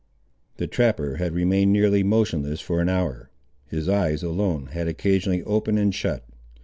[0.57, 3.29] The trapper had remained nearly motionless for an hour.
[3.67, 6.25] His eyes, alone, had occasionally opened and shut.